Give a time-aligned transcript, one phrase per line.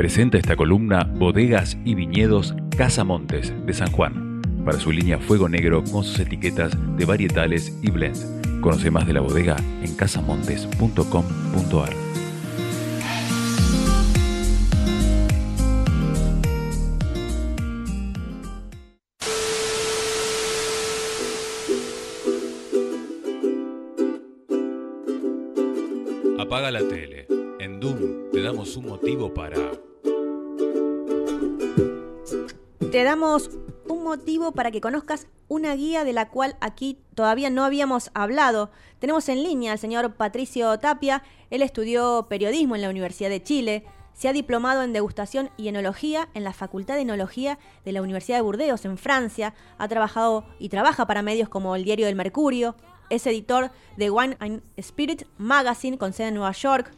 [0.00, 5.84] Presenta esta columna Bodegas y Viñedos Casamontes de San Juan, para su línea Fuego Negro
[5.84, 8.26] con sus etiquetas de varietales y blends.
[8.62, 11.90] Conoce más de la bodega en casamontes.com.ar.
[26.38, 27.26] Apaga la tele.
[27.58, 29.89] En Doom te damos un motivo para...
[32.90, 33.50] Te damos
[33.88, 38.72] un motivo para que conozcas una guía de la cual aquí todavía no habíamos hablado.
[38.98, 41.22] Tenemos en línea al señor Patricio Tapia.
[41.50, 43.84] Él estudió periodismo en la Universidad de Chile.
[44.12, 48.38] Se ha diplomado en degustación y enología en la Facultad de Enología de la Universidad
[48.38, 49.54] de Burdeos, en Francia.
[49.78, 52.74] Ha trabajado y trabaja para medios como el Diario del Mercurio,
[53.08, 56.92] es editor de Wine and Spirit Magazine con sede en Nueva York.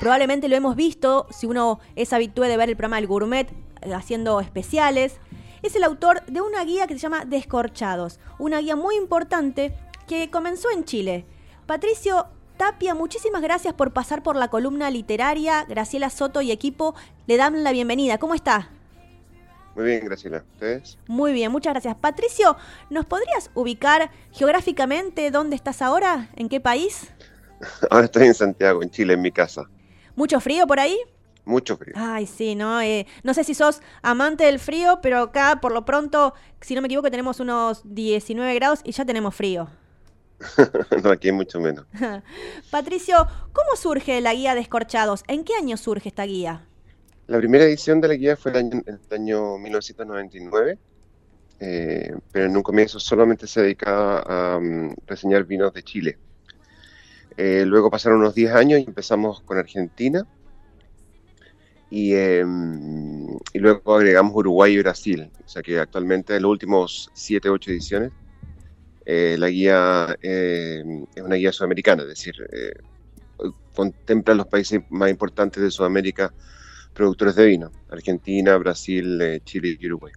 [0.00, 4.40] probablemente lo hemos visto si uno es habitué de ver el programa El Gourmet haciendo
[4.40, 5.16] especiales.
[5.62, 9.74] Es el autor de una guía que se llama Descorchados, una guía muy importante
[10.06, 11.24] que comenzó en Chile.
[11.66, 15.64] Patricio Tapia, muchísimas gracias por pasar por la columna literaria.
[15.68, 16.94] Graciela Soto y equipo
[17.26, 18.18] le dan la bienvenida.
[18.18, 18.70] ¿Cómo está?
[19.74, 20.44] Muy bien, Graciela.
[20.52, 20.98] ¿Ustedes?
[21.06, 21.96] Muy bien, muchas gracias.
[21.96, 22.56] Patricio,
[22.90, 26.28] ¿nos podrías ubicar geográficamente dónde estás ahora?
[26.36, 27.10] ¿En qué país?
[27.90, 29.68] Ahora estoy en Santiago, en Chile, en mi casa.
[30.14, 30.98] ¿Mucho frío por ahí?
[31.44, 31.94] Mucho frío.
[31.96, 32.80] Ay, sí, ¿no?
[32.80, 36.80] Eh, no sé si sos amante del frío, pero acá por lo pronto, si no
[36.80, 39.68] me equivoco, tenemos unos 19 grados y ya tenemos frío.
[41.02, 41.86] no, aquí mucho menos.
[42.70, 43.16] Patricio,
[43.52, 45.24] ¿cómo surge la guía de escorchados?
[45.26, 46.66] ¿En qué año surge esta guía?
[47.26, 50.78] La primera edición de la guía fue en el año, 1999,
[51.60, 56.18] eh, pero en un comienzo solamente se dedicaba a mm, reseñar vinos de Chile.
[57.36, 60.26] Eh, luego pasaron unos 10 años y empezamos con Argentina.
[61.94, 65.30] Em, y, luego agregamos Uruguay y Brasil.
[65.44, 68.12] O sea que actualmente en los últimos 7, 8 ediciones
[69.04, 72.34] eh, la guía em, es una guía sudamericana, es decir,
[73.74, 76.32] contempla los países más importantes de Sudamérica
[76.92, 80.12] productores de vino, Argentina, Brasil, eh, Chile y Uruguay.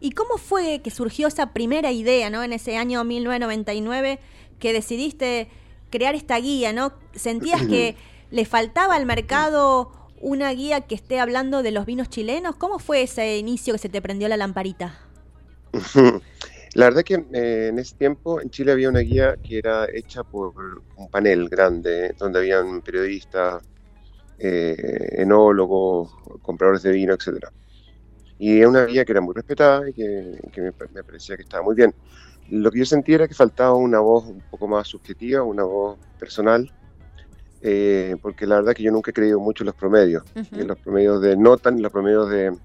[0.00, 2.42] ¿Y cómo fue que surgió esa primera idea, ¿no?
[2.42, 4.18] En ese año 1999
[4.58, 5.48] que decidiste
[5.90, 6.92] crear esta guía, ¿no?
[7.14, 7.96] ¿Sentías que
[8.30, 12.56] le faltaba al mercado una guía que esté hablando de los vinos chilenos?
[12.56, 14.98] ¿Cómo fue ese inicio que se te prendió la lamparita?
[16.74, 20.22] La verdad que eh, en ese tiempo en Chile había una guía que era hecha
[20.22, 20.52] por
[20.96, 23.62] un panel grande donde habían periodistas,
[24.38, 24.76] eh,
[25.12, 26.12] enólogos,
[26.42, 27.50] compradores de vino, etcétera.
[28.38, 31.74] Y es una guía que era muy respetada y que, me, parecía que estaba muy
[31.74, 31.94] bien.
[32.50, 35.98] Lo que yo sentía era que faltaba una voz un poco más subjetiva, una voz
[36.18, 36.70] personal,
[37.60, 40.68] eh, porque la verdad que yo nunca he creído mucho en los promedios, ni en
[40.68, 42.56] los promedios de nota, ni en los promedios de,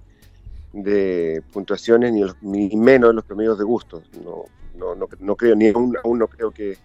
[0.74, 4.04] de puntuaciones, ni, ni, menos en los promedios de gustos.
[4.24, 4.46] No,
[4.76, 6.78] no, no, no creo, ni aún, aún, no creo que,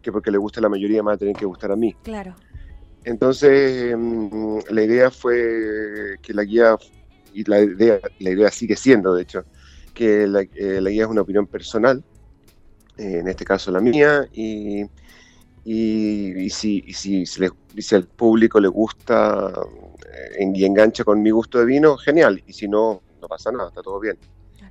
[0.00, 1.94] que porque le guste a la mayoría me va a tener que gustar a mí.
[2.02, 2.34] Claro.
[3.04, 6.76] Entonces, mm, la idea fue que la guía,
[7.32, 9.44] y la idea, la idea sigue siendo, de hecho,
[9.94, 12.02] que la, eh, guía es una opinión personal,
[12.96, 14.84] eh, en este caso la mía, y,
[15.64, 19.52] y, si, si, si, al público le gusta
[20.38, 23.68] eh, y engancha con mi gusto de vino, genial, y si no, no pasa nada,
[23.68, 24.18] está todo bien.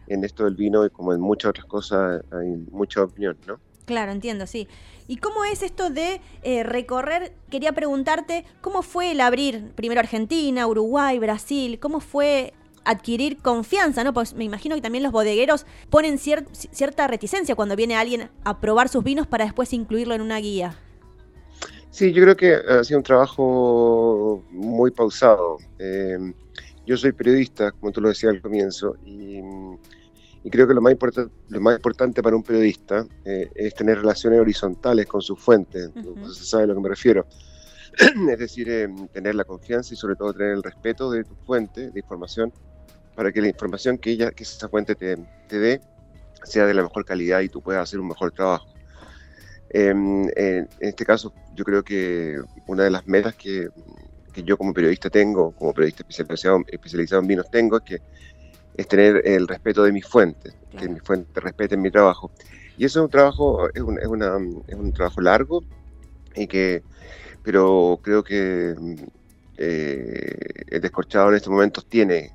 [0.08, 3.60] En esto del vino, como en muchas otras cosas, hay mucha opinión, ¿no?
[3.86, 4.68] Claro, entiendo, sí.
[5.08, 7.34] ¿Y cómo es esto de eh, recorrer?
[7.50, 11.80] Quería preguntarte, ¿cómo fue el abrir primero Argentina, Uruguay, Brasil?
[11.80, 12.54] ¿Cómo fue
[12.86, 14.14] adquirir confianza, ¿no?
[14.14, 18.90] Pues me imagino que también los bodegueros ponen cierta reticencia cuando viene alguien a probar
[18.90, 20.76] sus vinos para después incluirlo en una guía.
[21.90, 25.58] Sí, yo creo que ha sido un trabajo muy pausado.
[25.78, 26.34] Eh,
[26.86, 29.42] yo soy periodista, como tú lo decías al comienzo, y
[30.44, 34.00] y creo que lo más, importante lo más importante para un periodista eh, es tener
[34.00, 35.92] relaciones horizontales con sus fuentes,
[36.34, 37.26] se sabe a lo que me refiero.
[38.32, 41.92] es decir, eh, tener la confianza y sobre todo tener el respeto de tu fuente
[41.92, 42.52] de información
[43.16, 45.18] para que la información que, ella, que esa fuente te,
[45.48, 45.82] te dé
[46.44, 48.68] sea de la mejor calidad y tú puedas hacer un mejor trabajo.
[49.70, 53.70] Em, en este caso, yo creo que una de las metas que,
[54.34, 58.02] que yo como periodista tengo, como periodista especializado, especializado en vinos tengo, es que
[58.76, 62.32] es tener el respeto de mis fuentes, que mis fuentes respeten mi trabajo.
[62.78, 64.38] Y eso es un trabajo, es un, es una,
[64.68, 65.64] es un trabajo largo,
[66.36, 66.84] y que,
[67.44, 68.76] pero creo que
[69.58, 70.36] eh,
[70.68, 72.34] el descorchado en estos momentos tiene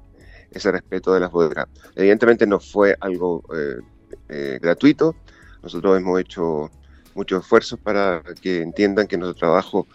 [0.50, 1.66] ese respeto de las bodegas.
[1.94, 3.80] Evidentemente no fue algo eh,
[4.28, 5.14] eh, gratuito,
[5.62, 6.70] nosotros hemos hecho
[7.14, 9.86] muchos esfuerzos para que entiendan que nuestro trabajo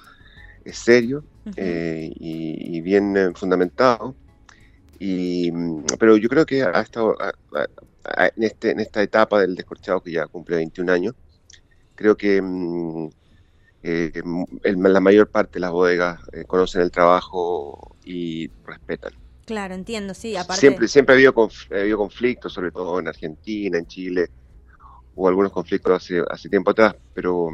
[0.66, 1.24] es serio
[1.56, 4.16] y, y, bien fundamentado
[5.00, 5.52] Y,
[6.00, 7.16] pero yo creo que ha estado
[8.36, 11.16] en, este, en esta etapa del descorchado que ya cumple 21 años,
[11.96, 13.10] creo que mm,
[13.84, 14.22] eh,
[14.64, 19.14] la mayor parte de las bodegas eh, conocen el trabajo y respetan.
[19.52, 20.38] Claro, entiendo, sí.
[20.38, 20.62] Aparte...
[20.62, 24.30] Siempre, siempre ha habido, habido conflictos, sobre todo en Argentina, en Chile,
[25.14, 27.50] hubo algunos conflictos hace, hace tiempo atrás, pero,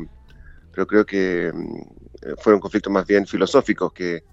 [0.71, 4.23] pero creo que mm, fueron conflictos más bien filosóficos que,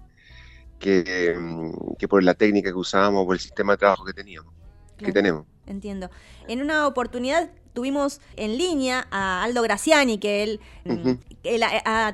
[0.77, 4.53] que, mm, que por la técnica que usábamos, por el sistema de trabajo que teníamos,
[4.95, 5.47] que tenemos.
[5.65, 6.11] Entiendo.
[6.47, 11.11] En una oportunidad tuvimos en línea a Aldo Graciani, que él, mm,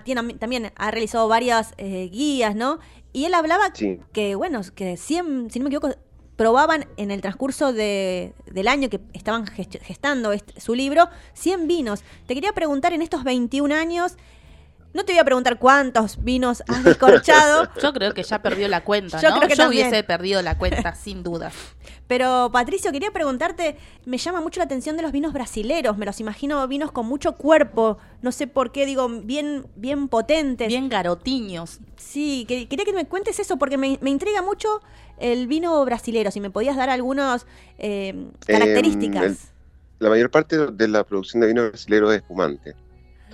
[0.03, 2.79] tiene, también ha realizado varias eh, guías, ¿no?
[3.13, 5.95] Y él hablaba que, bueno, que 100, si no me equivoco,
[6.35, 12.03] probaban en el transcurso de, del año que estaban gestando este, su libro 100 vinos.
[12.25, 14.17] Te quería preguntar en estos 21 años,
[14.93, 17.69] no te voy a preguntar cuántos vinos has descorchado.
[17.81, 19.29] Yo creo que ya perdió la cuenta, Yo.
[19.35, 21.51] Creo que Yo hubiese perdido la cuenta, sin duda.
[22.11, 26.19] Pero, Patricio, quería preguntarte, me llama mucho la atención de los vinos brasileros, me los
[26.19, 30.67] imagino vinos con mucho cuerpo, no sé por qué, digo, bien, bien potentes.
[30.67, 31.79] Bien garotiños.
[31.95, 34.81] Sí, quería que me cuentes eso, porque me, intriga mucho
[35.19, 37.47] el vino brasilero, si me podías dar algunas
[37.77, 39.53] eh, características.
[39.99, 42.75] la mayor parte de la producción de vino brasilero es espumante.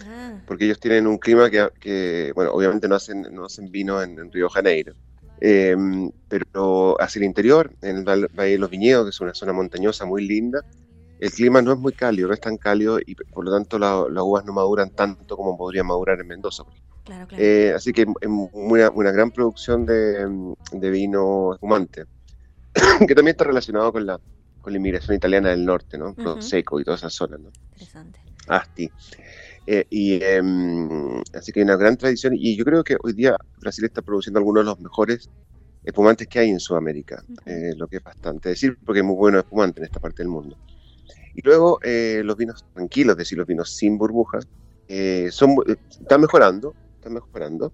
[0.05, 0.33] Ah.
[0.45, 4.49] Porque ellos tienen un clima que, bueno, obviamente no hacen, no hacen vino en, Río
[4.49, 4.93] Janeiro.
[5.39, 9.53] Em, pero hacia el interior, en el Valle de los Viñedos, que es una zona
[9.53, 10.61] montañosa muy linda,
[11.19, 14.23] el clima no es muy cálido, no es tan cálido y por lo tanto las
[14.23, 16.63] uvas no maduran tanto como podrían madurar en Mendoza.
[17.03, 17.43] Claro, claro.
[17.43, 18.05] Eh, así que
[18.53, 22.05] una, una gran producción de, de, vino espumante,
[23.07, 24.19] que también está relacionado con la,
[24.61, 26.15] con la inmigración italiana del norte, ¿no?
[26.41, 27.49] Seco y toda esa zona, ¿no?
[27.71, 28.19] Interesante.
[28.47, 28.91] Asti.
[29.69, 33.35] Eh, y em, así que hay una gran tradición y yo creo que hoy día
[33.59, 35.29] Brasil está produciendo algunos de los mejores
[35.83, 39.39] espumantes que hay en Sudamérica, eh, lo que es bastante decir porque es muy bueno
[39.39, 40.57] espumante en esta parte del mundo.
[41.35, 44.47] Y luego eh, los vinos tranquilos, es decir, los vinos sin burbujas,
[45.31, 47.73] son, están mejorando, están mejorando.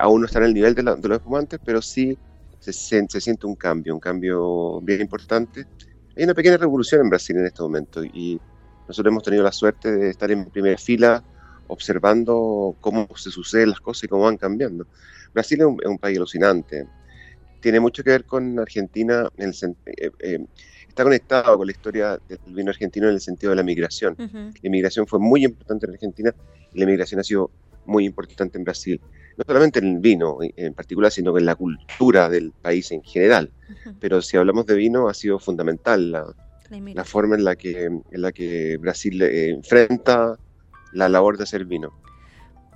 [0.00, 2.18] aún no están al nivel de, los espumantes, pero sí
[2.58, 5.66] se, se, siente un cambio, un cambio bien importante.
[6.16, 8.40] Hay una pequeña revolución en Brasil en este momento y
[8.88, 11.22] nosotros hemos tenido la suerte de estar en primera fila
[11.68, 14.86] observando cómo se suceden las cosas y cómo van cambiando.
[15.32, 16.86] Brasil es un, país alucinante.
[17.60, 20.46] Tiene mucho que ver con Argentina, en el, eh, eh,
[20.86, 24.14] está conectado con la historia del vino argentino en el sentido de la migración.
[24.18, 26.34] La inmigración fue muy importante en Argentina
[26.72, 27.50] y la migración ha sido
[27.86, 29.00] muy importante en Brasil.
[29.36, 33.50] No solamente en el vino en particular, sino en la cultura del país en general.
[33.98, 36.34] Pero si hablamos de vino, ha sido fundamental la,
[36.70, 40.36] la forma en la que, en la que Brasil eh, enfrenta
[40.92, 41.92] la labor de hacer vino.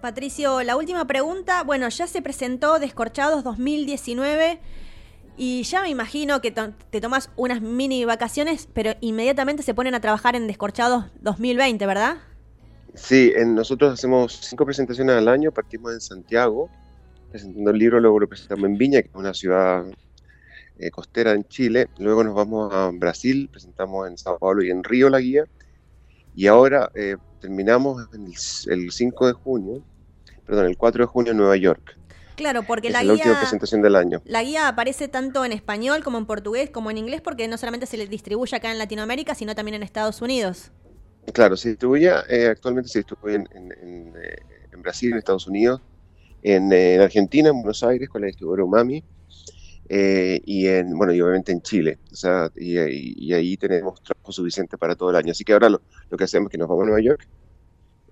[0.00, 1.64] Patricio, la última pregunta.
[1.64, 4.60] Bueno, ya se presentó Descorchados 2019
[5.36, 10.00] y ya me imagino que te tomas unas mini vacaciones, pero inmediatamente se ponen a
[10.00, 12.18] trabajar en Descorchados 2020, ¿verdad?
[12.94, 16.68] Sí, en, nosotros hacemos cinco presentaciones al año, partimos en Santiago,
[17.30, 19.84] presentando el libro, luego lo presentamos en Viña, que es una ciudad
[20.78, 24.84] eh, costera en Chile, luego nos vamos a Brasil, presentamos en Sao Paulo y en
[24.84, 25.44] Río la guía,
[26.34, 28.06] y ahora eh, terminamos
[28.68, 29.82] el, 5 de junio,
[30.46, 31.96] perdón, el 4 de junio en Nueva York.
[32.36, 34.22] Claro, porque la, guía, la última presentación del año.
[34.24, 37.86] La guía aparece tanto en español como en portugués como en inglés porque no solamente
[37.86, 40.70] se le distribuye acá en Latinoamérica, sino también en Estados Unidos.
[41.32, 45.80] Claro, se distribuye, eh, actualmente se distribuye en, en, Brasil, en Estados Unidos,
[46.42, 49.02] en, Argentina, en Buenos Aires, con la distribuidora Umami,
[49.88, 54.76] eh, y en, bueno, y obviamente en Chile, o sea, y, ahí tenemos trabajo suficiente
[54.76, 55.32] para todo el año.
[55.32, 55.80] Así que ahora lo,
[56.16, 57.26] que hacemos es que nos vamos a Nueva York,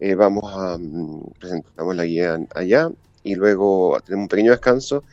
[0.01, 2.91] eh, vamos a, mm, presentamos la guía allá
[3.23, 5.05] y luego tenemos un pequeño descanso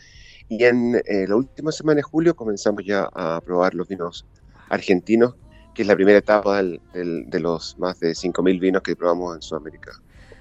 [0.49, 4.25] y en eh, la última semana de julio comenzamos ya a probar los vinos
[4.69, 5.35] argentinos,
[5.73, 9.91] que es la primera etapa de los más de 5.000 vinos que probamos en Sudamérica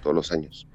[0.02, 0.66] todos los años.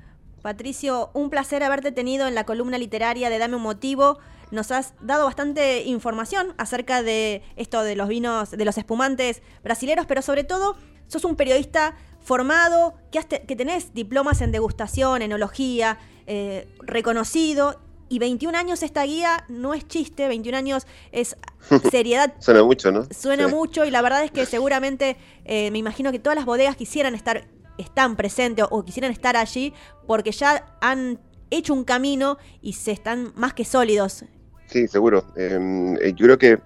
[0.48, 4.18] Patricio, un placer haberte tenido en la columna literaria de Dame un Motivo
[4.50, 10.06] nos has dado bastante información acerca de esto de los vinos, de los espumantes brasileros,
[10.06, 10.78] pero sobre todo
[11.10, 17.82] sos un periodista formado, que, que tenés diplomas en degustación, enología, eh, reconocido.
[18.08, 21.36] Y 21 años esta guía no es chiste, 21 años es
[21.92, 22.36] seriedad.
[22.40, 23.06] Suena mucho, ¿no?
[23.12, 26.78] Suena mucho y la verdad es que seguramente eh, me imagino que todas las bodegas
[26.78, 29.74] quisieran estar, están presentes o quisieran estar allí
[30.06, 31.20] porque ya han
[31.50, 34.26] hecho un camino y se están más que sólidos
[34.68, 35.26] Sí, seguro.
[35.36, 36.60] Em, eh, yo creo que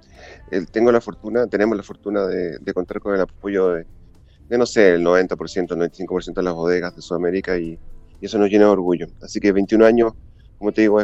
[0.51, 4.95] eh, tengo la fortuna, tenemos la fortuna de, contar con el apoyo de, no sé,
[4.95, 7.79] el 90%, el 95% de las bodegas de Sudamérica y,
[8.21, 9.07] eso nos llena de orgullo.
[9.23, 10.13] Así que 21 años
[10.61, 10.99] como te digo,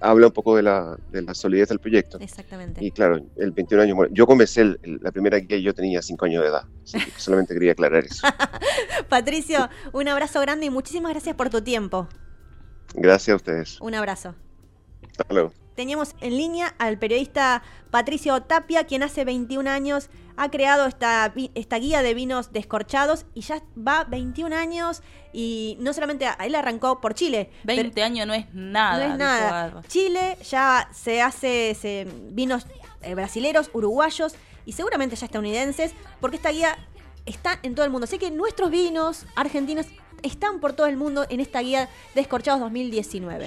[0.00, 2.16] habla un poco de la, de la solidez del proyecto.
[2.18, 2.82] Exactamente.
[2.82, 6.42] Y claro, el 21 años, yo comencé la primera guía y yo tenía 5 años
[6.42, 6.64] de edad,
[7.18, 8.26] solamente quería aclarar eso.
[9.10, 12.08] Patricio, un abrazo grande y muchísimas gracias por tu tiempo.
[12.94, 13.78] Gracias a ustedes.
[13.82, 14.34] Un abrazo.
[15.10, 15.52] Hasta luego.
[15.74, 21.78] Teníamos en línea al periodista Patricio Tapia, quien hace 21 años ha creado esta, esta
[21.78, 25.02] guía de vinos descorchados y ya va 21 años
[25.32, 27.50] y no solamente él arrancó por Chile.
[27.64, 29.06] 20 años no es nada.
[29.06, 29.82] No es nada.
[29.88, 32.66] Chile ya se hace vinos
[33.02, 36.78] eh, brasileros, uruguayos y seguramente ya estadounidenses, porque esta guía
[37.26, 38.04] está en todo el mundo.
[38.04, 39.86] Así que nuestros vinos argentinos
[40.22, 43.46] están por todo el mundo en esta guía Descorchados 2019.